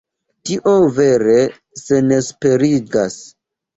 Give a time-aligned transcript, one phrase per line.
[0.49, 1.37] Tio vere
[1.81, 3.19] senesperigas.